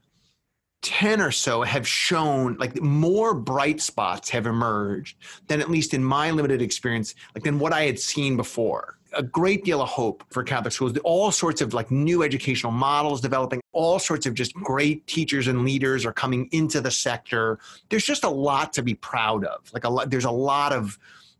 10 0.83 1.21
or 1.21 1.31
so 1.31 1.63
have 1.63 1.87
shown 1.87 2.57
like 2.59 2.81
more 2.81 3.35
bright 3.35 3.81
spots 3.81 4.31
have 4.31 4.47
emerged 4.47 5.17
than 5.49 5.61
at 5.61 5.71
least 5.71 5.93
in 5.93 6.05
my 6.05 6.31
limited 6.31 6.63
experience, 6.63 7.15
like 7.35 7.43
than 7.45 7.59
what 7.59 7.73
I 7.73 7.83
had 7.83 7.99
seen 7.99 8.37
before. 8.37 8.97
A 9.15 9.23
great 9.23 9.65
deal 9.65 9.81
of 9.81 9.89
hope 9.89 10.23
for 10.31 10.43
Catholic 10.45 10.73
schools, 10.73 10.97
all 10.99 11.33
sorts 11.33 11.63
of 11.63 11.73
like 11.73 11.91
new 11.91 12.23
educational 12.23 12.71
models 12.71 13.21
developing, 13.21 13.61
all 13.73 13.99
sorts 13.99 14.27
of 14.27 14.35
just 14.35 14.55
great 14.55 15.07
teachers 15.07 15.49
and 15.49 15.65
leaders 15.65 16.05
are 16.05 16.13
coming 16.13 16.49
into 16.53 16.81
the 16.81 16.91
sector. 16.91 17.59
There's 17.89 18.05
just 18.05 18.23
a 18.23 18.29
lot 18.29 18.73
to 18.75 18.83
be 18.83 18.95
proud 18.95 19.45
of. 19.45 19.73
Like 19.73 19.85
a 19.85 19.89
lot, 19.89 20.11
there's 20.11 20.27
a 20.27 20.31
lot 20.31 20.73
of 20.73 20.99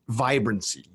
vibrancy. 0.09 0.91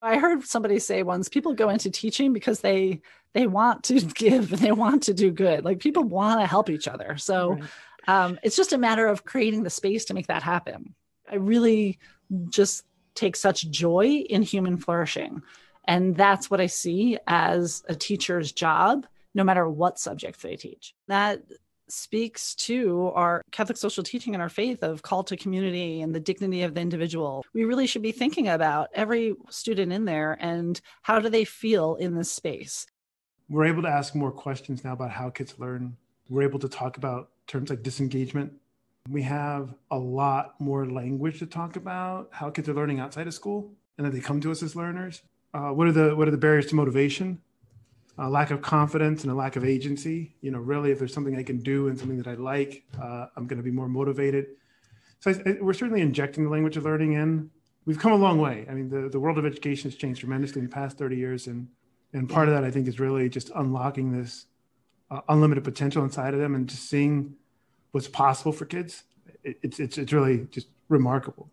I 0.00 0.18
heard 0.18 0.44
somebody 0.44 0.78
say 0.78 1.02
once 1.02 1.28
people 1.28 1.54
go 1.54 1.70
into 1.70 1.90
teaching 1.90 2.32
because 2.32 2.60
they 2.60 3.00
they 3.34 3.46
want 3.46 3.84
to 3.84 4.00
give 4.14 4.52
and 4.52 4.60
they 4.60 4.72
want 4.72 5.04
to 5.04 5.14
do 5.14 5.30
good. 5.30 5.64
Like 5.64 5.80
people 5.80 6.04
want 6.04 6.40
to 6.40 6.46
help 6.46 6.70
each 6.70 6.88
other. 6.88 7.16
So 7.18 7.52
right. 7.54 7.62
um, 8.06 8.38
it's 8.42 8.56
just 8.56 8.72
a 8.72 8.78
matter 8.78 9.06
of 9.06 9.24
creating 9.24 9.62
the 9.62 9.70
space 9.70 10.06
to 10.06 10.14
make 10.14 10.28
that 10.28 10.42
happen. 10.42 10.94
I 11.30 11.36
really 11.36 11.98
just 12.48 12.84
take 13.14 13.36
such 13.36 13.68
joy 13.70 14.24
in 14.28 14.42
human 14.42 14.78
flourishing. 14.78 15.42
And 15.86 16.14
that's 16.14 16.50
what 16.50 16.60
I 16.60 16.66
see 16.66 17.18
as 17.26 17.82
a 17.88 17.94
teacher's 17.94 18.52
job, 18.52 19.06
no 19.34 19.42
matter 19.42 19.68
what 19.68 19.98
subject 19.98 20.40
they 20.42 20.56
teach. 20.56 20.94
That 21.08 21.42
speaks 21.90 22.54
to 22.56 23.10
our 23.14 23.42
Catholic 23.50 23.76
social 23.76 24.02
teaching 24.02 24.34
and 24.34 24.42
our 24.42 24.48
faith 24.48 24.82
of 24.82 25.02
call 25.02 25.22
to 25.24 25.36
community 25.36 26.00
and 26.00 26.14
the 26.14 26.20
dignity 26.20 26.62
of 26.62 26.74
the 26.74 26.80
individual. 26.80 27.44
We 27.52 27.64
really 27.64 27.86
should 27.86 28.02
be 28.02 28.12
thinking 28.12 28.48
about 28.48 28.88
every 28.94 29.34
student 29.50 29.92
in 29.92 30.04
there 30.04 30.36
and 30.40 30.80
how 31.02 31.18
do 31.18 31.28
they 31.28 31.44
feel 31.44 31.96
in 31.96 32.14
this 32.14 32.30
space. 32.30 32.86
We're 33.48 33.66
able 33.66 33.82
to 33.82 33.88
ask 33.88 34.14
more 34.14 34.30
questions 34.30 34.84
now 34.84 34.92
about 34.92 35.10
how 35.10 35.30
kids 35.30 35.58
learn. 35.58 35.96
We're 36.28 36.42
able 36.42 36.58
to 36.58 36.68
talk 36.68 36.98
about 36.98 37.30
terms 37.46 37.70
like 37.70 37.82
disengagement. 37.82 38.52
We 39.08 39.22
have 39.22 39.74
a 39.90 39.98
lot 39.98 40.60
more 40.60 40.84
language 40.84 41.38
to 41.38 41.46
talk 41.46 41.76
about 41.76 42.28
how 42.30 42.50
kids 42.50 42.68
are 42.68 42.74
learning 42.74 43.00
outside 43.00 43.26
of 43.26 43.32
school 43.32 43.72
and 43.96 44.06
that 44.06 44.12
they 44.12 44.20
come 44.20 44.40
to 44.42 44.50
us 44.50 44.62
as 44.62 44.76
learners. 44.76 45.22
Uh, 45.54 45.70
what 45.70 45.88
are 45.88 45.92
the 45.92 46.14
what 46.14 46.28
are 46.28 46.30
the 46.30 46.36
barriers 46.36 46.66
to 46.66 46.74
motivation? 46.74 47.40
A 48.18 48.28
lack 48.28 48.50
of 48.50 48.60
confidence 48.62 49.22
and 49.22 49.30
a 49.30 49.34
lack 49.34 49.56
of 49.56 49.64
agency. 49.64 50.34
You 50.40 50.50
know, 50.50 50.58
really, 50.58 50.90
if 50.90 50.98
there's 50.98 51.14
something 51.14 51.36
I 51.36 51.42
can 51.42 51.58
do 51.58 51.88
and 51.88 51.98
something 51.98 52.18
that 52.18 52.26
I 52.26 52.34
like, 52.34 52.84
uh, 53.00 53.26
I'm 53.36 53.46
going 53.46 53.58
to 53.58 53.62
be 53.62 53.70
more 53.70 53.88
motivated. 53.88 54.46
So 55.20 55.30
I, 55.30 55.50
I, 55.50 55.56
we're 55.60 55.72
certainly 55.72 56.00
injecting 56.00 56.44
the 56.44 56.50
language 56.50 56.76
of 56.76 56.84
learning 56.84 57.12
in. 57.12 57.50
We've 57.86 57.98
come 57.98 58.12
a 58.12 58.16
long 58.16 58.40
way. 58.40 58.66
I 58.68 58.74
mean, 58.74 58.90
the, 58.90 59.08
the 59.08 59.20
world 59.20 59.38
of 59.38 59.46
education 59.46 59.90
has 59.90 59.98
changed 59.98 60.20
tremendously 60.20 60.60
in 60.60 60.68
the 60.68 60.74
past 60.74 60.98
30 60.98 61.16
years, 61.16 61.46
and 61.46 61.68
and 62.12 62.28
part 62.28 62.48
of 62.48 62.54
that 62.54 62.64
I 62.64 62.70
think 62.70 62.88
is 62.88 62.98
really 62.98 63.28
just 63.28 63.50
unlocking 63.54 64.12
this 64.12 64.46
uh, 65.10 65.20
unlimited 65.28 65.64
potential 65.64 66.04
inside 66.04 66.34
of 66.34 66.40
them 66.40 66.54
and 66.54 66.68
just 66.68 66.88
seeing 66.88 67.34
what's 67.92 68.08
possible 68.08 68.52
for 68.52 68.64
kids. 68.64 69.04
It, 69.42 69.58
it's 69.62 69.80
it's 69.80 69.98
it's 69.98 70.12
really 70.12 70.46
just 70.50 70.68
remarkable. 70.88 71.50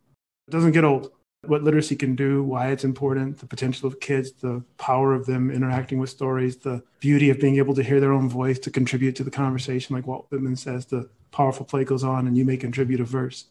It 0.48 0.52
doesn't 0.52 0.72
get 0.72 0.84
old 0.84 1.12
what 1.48 1.64
literacy 1.64 1.96
can 1.96 2.16
do, 2.16 2.44
why 2.44 2.70
it's 2.70 2.84
important, 2.84 3.40
the 3.40 3.46
potential 3.46 3.88
of 3.88 4.00
kids, 4.00 4.32
the 4.34 4.64
power 4.78 5.14
of 5.14 5.26
them 5.26 5.52
interacting 5.52 6.00
with 6.00 6.10
stories, 6.10 6.58
the 6.58 6.84
beauty 7.00 7.30
of 7.30 7.40
being 7.40 7.58
able 7.58 7.74
to 7.76 7.84
hear 7.84 8.00
their 8.00 8.14
own 8.14 8.30
voice 8.30 8.60
to 8.60 8.72
contribute 8.72 9.16
to 9.16 9.24
the 9.24 9.32
conversation. 9.32 9.96
Like 9.96 10.08
Walt 10.08 10.28
Whitman 10.30 10.56
says, 10.56 10.86
the 10.86 11.10
powerful 11.32 11.66
play 11.66 11.84
goes 11.84 12.04
on 12.04 12.28
and 12.28 12.38
you 12.38 12.46
may 12.46 12.58
contribute 12.58 13.00
a 13.00 13.06
verse. 13.06 13.46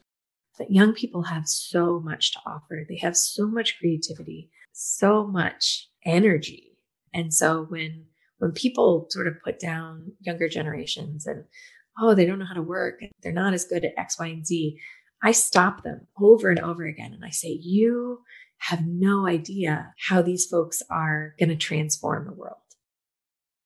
That 0.58 0.70
young 0.70 0.92
people 0.92 1.22
have 1.22 1.48
so 1.48 2.00
much 2.00 2.32
to 2.32 2.40
offer. 2.46 2.86
They 2.88 2.98
have 2.98 3.16
so 3.16 3.46
much 3.46 3.78
creativity, 3.78 4.50
so 4.72 5.26
much 5.26 5.88
energy. 6.04 6.78
And 7.12 7.32
so 7.32 7.64
when 7.68 8.06
when 8.38 8.52
people 8.52 9.06
sort 9.10 9.28
of 9.28 9.40
put 9.42 9.58
down 9.58 10.12
younger 10.20 10.48
generations 10.48 11.26
and 11.26 11.44
oh, 11.98 12.14
they 12.14 12.26
don't 12.26 12.38
know 12.38 12.44
how 12.44 12.54
to 12.54 12.62
work, 12.62 13.00
they're 13.22 13.32
not 13.32 13.54
as 13.54 13.64
good 13.64 13.84
at 13.84 13.94
X, 13.96 14.18
Y, 14.18 14.26
and 14.26 14.46
Z. 14.46 14.78
I 15.24 15.32
stop 15.32 15.82
them 15.82 16.06
over 16.20 16.50
and 16.50 16.60
over 16.60 16.84
again 16.84 17.14
and 17.14 17.24
I 17.24 17.30
say, 17.30 17.48
You 17.48 18.20
have 18.58 18.86
no 18.86 19.26
idea 19.26 19.94
how 20.08 20.20
these 20.20 20.44
folks 20.44 20.82
are 20.90 21.34
going 21.38 21.48
to 21.48 21.56
transform 21.56 22.26
the 22.26 22.34
world. 22.34 22.58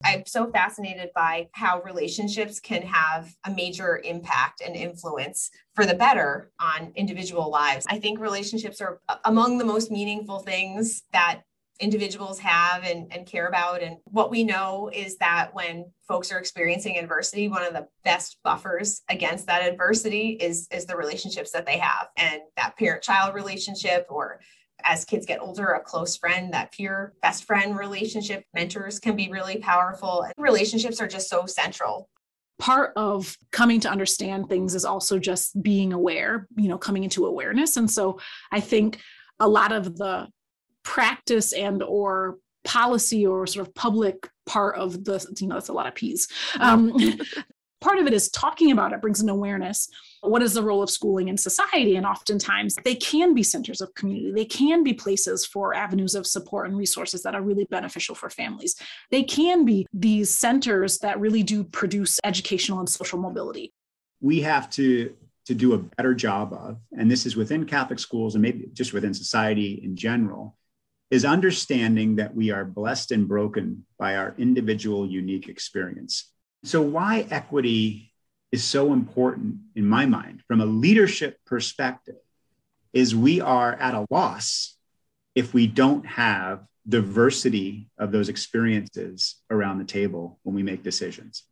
I'm 0.05 0.25
so 0.27 0.49
fascinated 0.49 1.11
by 1.13 1.49
how 1.53 1.83
relationships 1.83 2.61
can 2.61 2.83
have 2.83 3.35
a 3.45 3.51
major 3.51 4.01
impact 4.05 4.63
and 4.65 4.77
influence 4.77 5.51
for 5.75 5.85
the 5.85 5.95
better 5.95 6.53
on 6.61 6.93
individual 6.95 7.51
lives. 7.51 7.85
I 7.89 7.99
think 7.99 8.21
relationships 8.21 8.81
are 8.81 9.01
among 9.25 9.59
the 9.59 9.65
most 9.65 9.91
meaningful 9.91 10.39
things 10.39 11.03
that 11.13 11.43
individuals 11.81 12.39
have 12.41 12.85
and, 12.85 13.13
and 13.13 13.27
care 13.27 13.47
about. 13.47 13.83
And 13.83 13.99
what 14.05 14.31
we 14.31 14.45
know 14.45 14.91
is 14.93 15.17
that 15.19 15.55
when 15.55 15.87
folks 16.07 16.33
are 16.33 16.39
experiencing 16.39 16.99
adversity, 16.99 17.49
one 17.49 17.63
of 17.63 17.73
the 17.73 17.87
best 18.05 18.39
buffers 18.43 19.03
against 19.09 19.47
that 19.47 19.63
adversity 19.63 20.31
is, 20.41 20.67
is 20.73 20.87
the 20.87 20.97
relationships 20.97 21.53
that 21.53 21.67
they 21.67 21.79
have. 21.79 22.09
And 22.17 22.41
that 22.57 22.77
parent 22.77 23.03
child 23.03 23.35
relationship, 23.35 24.07
or 24.09 24.41
as 24.85 25.05
kids 25.05 25.27
get 25.27 25.41
older, 25.41 25.67
a 25.67 25.81
close 25.81 26.17
friend, 26.17 26.53
that 26.53 26.73
peer 26.73 27.15
best 27.23 27.45
friend 27.45 27.79
relationship, 27.79 28.45
mentors 28.55 28.99
can 28.99 29.15
be 29.17 29.31
really 29.31 29.59
powerful. 29.59 30.27
Relationships 30.37 31.01
are 31.01 31.09
just 31.09 31.29
so 31.29 31.47
central 31.47 32.09
part 32.59 32.93
of 32.97 33.37
coming 33.53 33.79
to 33.79 33.89
understand 33.89 34.49
things 34.49 34.75
is 34.75 34.85
also 34.85 35.17
just 35.17 35.63
being 35.63 35.93
aware 35.93 36.49
you 36.57 36.69
know 36.69 36.77
coming 36.77 37.05
into 37.05 37.25
awareness 37.25 37.77
and 37.77 37.89
so 37.89 38.19
i 38.51 38.59
think 38.59 38.99
a 39.39 39.49
lot 39.49 39.71
of 39.71 39.97
the 39.97 40.27
practice 40.89 41.53
and 41.53 41.83
or 41.83 42.39
policy 42.65 43.27
or 43.27 43.47
sort 43.47 43.69
of 43.69 43.75
public 43.75 44.27
part 44.47 44.75
of 44.77 45.05
the 45.05 45.25
you 45.39 45.47
know 45.47 45.55
that's 45.55 45.69
a 45.69 45.73
lot 45.73 45.87
of 45.87 45.95
p's. 45.95 46.29
Um, 46.59 46.97
part 47.83 47.99
of 47.99 48.07
it 48.07 48.15
is 48.15 48.31
talking 48.31 48.73
about 48.73 48.95
it 48.95 49.03
brings 49.03 49.21
an 49.21 49.29
awareness. 49.29 49.91
What 50.23 50.43
is 50.43 50.55
the 50.55 50.63
role 50.63 50.83
of 50.83 50.89
schooling 50.89 51.29
in 51.29 51.37
society? 51.37 51.97
And 51.97 52.07
oftentimes 52.07 52.75
they 52.85 52.95
can 52.95 53.35
be 53.35 53.43
centers 53.43 53.83
of 53.83 53.95
community. 53.95 54.33
They 54.33 54.47
can 54.47 54.83
be 54.83 54.95
places 54.95 55.45
for 55.45 55.75
avenues 55.75 56.15
of 56.15 56.27
support 56.27 56.67
and 56.69 56.77
resources 56.77 57.23
that 57.23 57.35
are 57.35 57.43
really 57.43 57.67
beneficial 57.71 58.15
for 58.15 58.31
families. 58.31 58.75
They 59.11 59.23
can 59.23 59.67
be 59.67 59.87
these 59.93 60.35
centers 60.35 60.99
that 61.01 61.21
really 61.21 61.43
do 61.43 61.65
produce 61.65 62.19
educational 62.25 62.81
and 62.81 62.89
social 62.89 63.19
mobility. 63.19 63.75
We 64.23 64.41
have 64.41 64.71
to 64.71 65.15
to 65.45 65.55
do 65.55 65.75
a 65.75 65.79
better 65.79 66.15
job 66.15 66.55
of 66.55 66.79
and 66.99 67.11
this 67.11 67.25
is 67.25 67.35
within 67.35 67.65
catholic 67.65 67.99
schools 67.99 68.35
and 68.35 68.43
maybe 68.43 68.69
just 68.75 68.93
within 68.93 69.15
society 69.15 69.81
in 69.83 69.97
general 69.97 70.55
is 71.11 71.25
understanding 71.25 72.17
that 72.17 72.35
we 72.35 72.51
are 72.51 72.65
blessed 72.65 73.13
and 73.13 73.27
broken 73.27 73.85
by 73.99 74.17
our 74.17 74.35
individual 74.39 75.07
unique 75.07 75.49
experience. 75.49 76.31
So, 76.65 76.83
why 76.83 77.27
equity 77.31 78.13
is 78.53 78.65
so 78.65 78.93
important 78.93 79.57
in 79.75 79.87
my 79.87 80.07
mind 80.07 80.43
from 80.47 80.61
a 80.61 80.67
leadership 80.67 81.39
perspective 81.47 82.17
is 82.93 83.15
we 83.15 83.41
are 83.41 83.75
at 83.75 83.95
a 83.95 84.07
loss 84.11 84.77
if 85.35 85.55
we 85.55 85.67
don't 85.67 86.07
have 86.07 86.65
diversity 86.89 87.91
of 87.99 88.13
those 88.13 88.29
experiences 88.29 89.37
around 89.51 89.79
the 89.79 89.85
table 89.85 90.39
when 90.43 90.55
we 90.55 90.63
make 90.63 90.83
decisions 90.83 91.45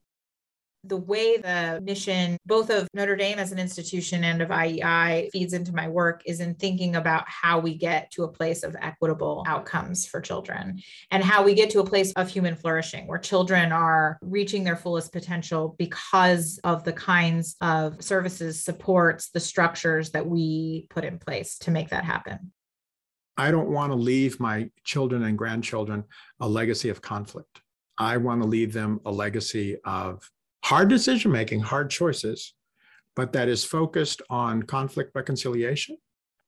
the 0.84 0.96
way 0.96 1.36
the 1.36 1.80
mission, 1.82 2.38
both 2.46 2.70
of 2.70 2.88
Notre 2.94 3.16
Dame 3.16 3.38
as 3.38 3.52
an 3.52 3.58
institution 3.58 4.24
and 4.24 4.40
of 4.40 4.50
IEI, 4.50 5.30
feeds 5.32 5.52
into 5.52 5.74
my 5.74 5.88
work 5.88 6.22
is 6.26 6.40
in 6.40 6.54
thinking 6.54 6.96
about 6.96 7.24
how 7.26 7.58
we 7.58 7.76
get 7.76 8.10
to 8.12 8.24
a 8.24 8.28
place 8.28 8.62
of 8.62 8.76
equitable 8.80 9.44
outcomes 9.46 10.06
for 10.06 10.20
children 10.20 10.80
and 11.10 11.24
how 11.24 11.42
we 11.42 11.54
get 11.54 11.70
to 11.70 11.80
a 11.80 11.86
place 11.86 12.12
of 12.12 12.28
human 12.28 12.54
flourishing 12.54 13.06
where 13.06 13.18
children 13.18 13.72
are 13.72 14.18
reaching 14.22 14.64
their 14.64 14.76
fullest 14.76 15.12
potential 15.12 15.74
because 15.78 16.58
of 16.64 16.84
the 16.84 16.92
kinds 16.92 17.56
of 17.60 18.02
services, 18.02 18.62
supports, 18.62 19.30
the 19.30 19.40
structures 19.40 20.10
that 20.10 20.26
we 20.26 20.86
put 20.90 21.04
in 21.04 21.18
place 21.18 21.58
to 21.58 21.70
make 21.70 21.90
that 21.90 22.04
happen. 22.04 22.52
I 23.36 23.50
don't 23.50 23.70
want 23.70 23.92
to 23.92 23.96
leave 23.96 24.40
my 24.40 24.70
children 24.84 25.24
and 25.24 25.36
grandchildren 25.36 26.04
a 26.40 26.48
legacy 26.48 26.88
of 26.88 27.02
conflict. 27.02 27.60
I 27.98 28.16
want 28.16 28.42
to 28.42 28.48
leave 28.48 28.72
them 28.72 29.00
a 29.04 29.10
legacy 29.10 29.76
of 29.84 30.30
hard 30.66 30.88
decision 30.88 31.30
making, 31.30 31.60
hard 31.60 31.88
choices, 31.88 32.52
but 33.14 33.32
that 33.32 33.48
is 33.48 33.64
focused 33.64 34.20
on 34.28 34.64
conflict 34.64 35.12
reconciliation, 35.14 35.96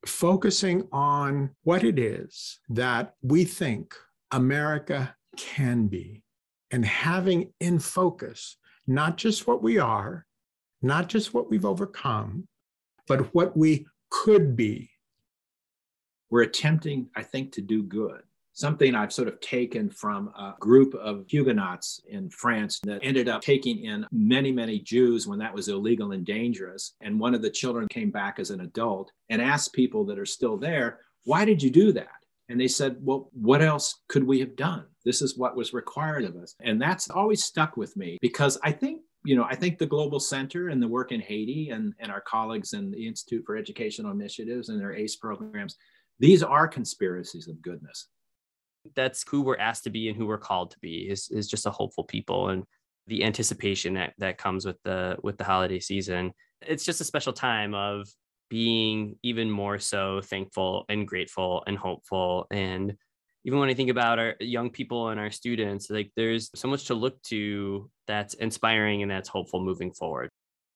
focusing 0.07 0.89
on 0.91 1.51
what 1.63 1.85
it 1.85 2.01
is 2.01 2.59
that 2.69 3.15
we 3.23 3.45
think 3.45 3.95
America 4.33 5.15
can 5.37 5.87
be, 5.87 6.25
and 6.73 6.85
having 6.85 7.53
in 7.61 7.79
focus 7.79 8.57
not 8.89 9.17
just 9.17 9.47
what 9.47 9.63
we 9.63 9.79
are, 9.79 10.27
not 10.83 11.09
just 11.09 11.33
what 11.33 11.49
we've 11.49 11.65
overcome, 11.65 12.49
but 13.07 13.33
what 13.37 13.57
we 13.57 13.87
could 14.11 14.57
be. 14.57 14.91
We're 16.29 16.43
attempting, 16.43 17.09
I 17.15 17.23
think, 17.23 17.53
to 17.53 17.61
do 17.61 17.85
good 17.85 18.23
something 18.59 18.97
I've 18.97 19.13
sort 19.13 19.29
of 19.29 19.41
taken 19.41 19.89
from 19.89 20.29
a 20.37 20.55
group 20.59 20.93
of 20.97 21.25
Huguenots 21.29 22.01
in 22.09 22.29
France 22.29 22.81
that 22.83 22.99
ended 23.05 23.29
up 23.29 23.41
taking 23.41 23.85
in 23.85 24.05
many, 24.11 24.51
many 24.51 24.81
Jews 24.81 25.29
when 25.29 25.39
that 25.39 25.55
was 25.55 25.69
illegal 25.69 26.11
and 26.11 26.27
dangerous. 26.27 26.95
And 27.01 27.21
one 27.21 27.35
of 27.35 27.43
the 27.43 27.51
children 27.51 27.87
came 27.89 28.11
back 28.11 28.41
as 28.41 28.51
an 28.51 28.63
adult 28.63 29.13
and 29.29 29.41
asked 29.41 29.73
people 29.75 30.05
that 30.07 30.19
are 30.19 30.27
still 30.27 30.57
there, 30.57 30.99
Why 31.23 31.45
did 31.45 31.63
you 31.63 31.71
do 31.71 31.93
that? 31.93 32.09
And 32.49 32.61
they 32.61 32.67
said, 32.67 32.97
Well, 33.01 33.31
what 33.33 33.63
else 33.63 34.01
could 34.09 34.25
we 34.25 34.41
have 34.41 34.57
done? 34.57 34.87
This 35.05 35.23
is 35.23 35.39
what 35.39 35.57
was 35.57 35.73
required 35.73 36.25
of 36.25 36.35
us. 36.35 36.57
And 36.61 36.83
that's 36.83 37.09
always 37.11 37.45
stuck 37.45 37.77
with 37.77 37.97
me 37.97 38.19
because 38.21 38.59
I 38.65 38.73
think 38.73 39.03
you 39.25 39.35
know, 39.35 39.45
I 39.45 39.57
think 39.57 39.79
the 39.79 39.87
Global 39.87 40.21
Center 40.21 40.69
and 40.69 40.81
the 40.81 40.87
work 40.89 41.11
in 41.11 41.21
Haiti 41.21 41.71
and, 41.71 41.93
and 41.99 42.11
our 42.11 42.21
colleagues 42.21 42.73
in 42.73 42.93
the 42.93 43.07
Institute 43.07 43.43
for 43.45 43.57
Educational 43.57 44.13
Initiatives 44.13 44.69
and 44.69 44.81
their 44.81 44.95
ACE 44.95 45.17
programs, 45.17 45.77
these 46.21 46.43
are 46.43 46.69
conspiracies 46.69 47.49
of 47.49 47.61
goodness 47.61 48.07
that's 48.95 49.25
who 49.29 49.43
we're 49.43 49.59
asked 49.59 49.85
to 49.85 49.91
be 49.91 50.09
and 50.09 50.17
who 50.17 50.27
we're 50.27 50.39
called 50.39 50.71
to 50.73 50.79
be 50.81 51.09
is, 51.09 51.29
is 51.31 51.49
just 51.49 51.67
a 51.67 51.71
hopeful 51.71 52.05
people 52.05 52.49
and 52.49 52.65
the 53.07 53.25
anticipation 53.25 53.95
that, 53.95 54.15
that 54.19 54.39
comes 54.39 54.67
with 54.67 54.77
the 54.85 55.17
with 55.23 55.39
the 55.39 55.45
holiday 55.45 55.81
season. 55.81 56.33
It's 56.63 56.85
just 56.85 57.01
a 57.01 57.05
special 57.05 57.33
time 57.33 57.75
of 57.75 58.09
being 58.51 59.17
even 59.23 59.51
more 59.51 59.79
so 59.79 60.21
thankful 60.23 60.85
and 60.89 61.07
grateful 61.07 61.63
and 61.67 61.77
hopeful. 61.77 62.47
And 62.51 62.97
even 63.45 63.61
when 63.61 63.69
i 63.69 63.75
think 63.75 63.89
about 63.89 64.19
our 64.19 64.35
young 64.41 64.69
people 64.69 65.09
and 65.09 65.19
our 65.19 65.31
students 65.31 65.89
like 65.89 66.11
there's 66.17 66.51
so 66.55 66.69
much 66.69 66.87
to 66.87 66.95
look 66.95 67.23
to 67.23 67.89
that's 68.07 68.35
inspiring 68.35 69.03
and 69.03 69.11
that's 69.11 69.29
hopeful 69.29 69.61
moving 69.61 69.93
forward. 69.93 70.29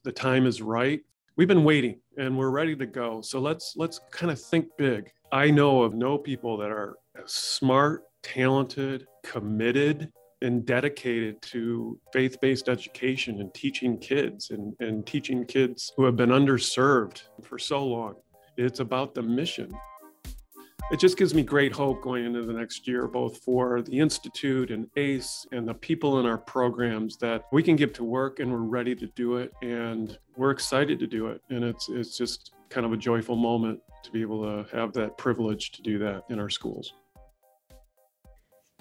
The 0.04 0.12
time 0.12 0.46
is 0.46 0.62
right. 0.62 1.00
We've 1.36 1.48
been 1.48 1.64
waiting 1.64 2.00
and 2.16 2.36
we're 2.36 2.50
ready 2.50 2.76
to 2.76 2.86
go. 2.86 3.20
So 3.20 3.40
let's 3.40 3.74
let's 3.76 4.00
kind 4.10 4.30
of 4.30 4.40
think 4.40 4.68
big. 4.78 5.10
I 5.32 5.50
know 5.50 5.82
of 5.82 5.94
no 5.94 6.18
people 6.18 6.56
that 6.58 6.70
are 6.70 6.96
smart 7.26 8.04
talented, 8.22 9.06
committed, 9.24 10.10
and 10.40 10.66
dedicated 10.66 11.40
to 11.40 11.98
faith 12.12 12.40
based 12.40 12.68
education 12.68 13.40
and 13.40 13.54
teaching 13.54 13.96
kids 13.98 14.50
and, 14.50 14.74
and 14.80 15.06
teaching 15.06 15.44
kids 15.44 15.92
who 15.96 16.04
have 16.04 16.16
been 16.16 16.30
underserved 16.30 17.22
for 17.42 17.58
so 17.58 17.84
long. 17.84 18.14
It's 18.56 18.80
about 18.80 19.14
the 19.14 19.22
mission. 19.22 19.72
It 20.90 20.98
just 20.98 21.16
gives 21.16 21.32
me 21.32 21.42
great 21.42 21.72
hope 21.72 22.02
going 22.02 22.26
into 22.26 22.42
the 22.42 22.52
next 22.52 22.86
year, 22.86 23.06
both 23.06 23.38
for 23.38 23.80
the 23.82 23.98
Institute 23.98 24.70
and 24.70 24.88
ACE 24.96 25.46
and 25.52 25.66
the 25.66 25.74
people 25.74 26.20
in 26.20 26.26
our 26.26 26.36
programs 26.36 27.16
that 27.18 27.44
we 27.52 27.62
can 27.62 27.76
get 27.76 27.94
to 27.94 28.04
work 28.04 28.40
and 28.40 28.52
we're 28.52 28.58
ready 28.58 28.94
to 28.96 29.06
do 29.14 29.36
it 29.36 29.52
and 29.62 30.18
we're 30.36 30.50
excited 30.50 30.98
to 30.98 31.06
do 31.06 31.28
it. 31.28 31.40
And 31.50 31.64
it's, 31.64 31.88
it's 31.88 32.18
just 32.18 32.52
kind 32.68 32.84
of 32.84 32.92
a 32.92 32.96
joyful 32.96 33.36
moment 33.36 33.80
to 34.02 34.10
be 34.10 34.20
able 34.20 34.42
to 34.42 34.76
have 34.76 34.92
that 34.94 35.16
privilege 35.16 35.70
to 35.72 35.82
do 35.82 35.98
that 36.00 36.24
in 36.28 36.40
our 36.40 36.50
schools. 36.50 36.92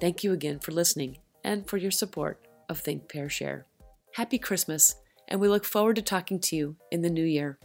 Thank 0.02 0.24
you 0.24 0.34
again 0.34 0.58
for 0.58 0.72
listening 0.72 1.20
and 1.44 1.70
for 1.70 1.78
your 1.78 1.92
support 1.92 2.48
of 2.68 2.80
Think 2.80 3.08
Pair 3.08 3.30
Share. 3.30 3.68
Happy 4.16 4.40
Christmas, 4.40 4.96
and 5.28 5.40
we 5.40 5.48
look 5.48 5.64
forward 5.64 5.96
to 5.98 6.02
talking 6.02 6.40
to 6.40 6.56
you 6.56 6.76
in 6.92 7.04
the 7.04 7.10
new 7.12 7.24
year. 7.24 7.60